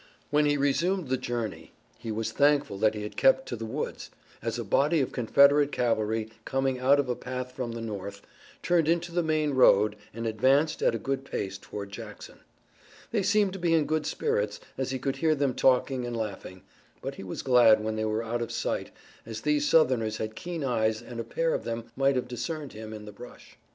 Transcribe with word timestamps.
When 0.31 0.47
he 0.47 0.57
resumed 0.57 1.09
the 1.09 1.15
journey 1.15 1.73
he 1.99 2.11
was 2.11 2.31
thankful 2.31 2.79
that 2.79 2.95
he 2.95 3.03
had 3.03 3.15
kept 3.15 3.47
to 3.49 3.55
the 3.55 3.67
woods 3.67 4.09
as 4.41 4.57
a 4.57 4.63
body 4.63 4.99
of 4.99 5.11
Confederate 5.11 5.71
cavalry, 5.71 6.31
coming 6.43 6.79
out 6.79 6.99
of 6.99 7.07
a 7.07 7.13
path 7.13 7.51
from 7.51 7.73
the 7.73 7.81
north, 7.81 8.23
turned 8.63 8.87
into 8.87 9.11
the 9.11 9.21
main 9.21 9.51
road 9.51 9.95
and 10.11 10.25
advanced 10.25 10.81
at 10.81 10.95
a 10.95 10.97
good 10.97 11.23
pace 11.23 11.55
toward 11.59 11.91
Jackson. 11.91 12.39
They 13.11 13.21
seemed 13.21 13.53
to 13.53 13.59
be 13.59 13.75
in 13.75 13.85
good 13.85 14.07
spirits, 14.07 14.59
as 14.75 14.89
he 14.89 14.97
could 14.97 15.17
hear 15.17 15.35
them 15.35 15.53
talking 15.53 16.03
and 16.07 16.17
laughing, 16.17 16.63
but 17.03 17.13
he 17.13 17.23
was 17.23 17.43
glad 17.43 17.83
when 17.83 17.95
they 17.95 18.05
were 18.05 18.23
out 18.23 18.41
of 18.41 18.51
sight 18.51 18.89
as 19.23 19.41
these 19.41 19.69
Southerners 19.69 20.17
had 20.17 20.33
keen 20.35 20.63
eyes 20.63 21.03
and 21.03 21.19
a 21.19 21.23
pair 21.23 21.53
of 21.53 21.63
them 21.63 21.83
might 21.95 22.15
have 22.15 22.27
discerned 22.27 22.73
him 22.73 22.91
in 22.91 23.05
the 23.05 23.11
brush. 23.11 23.55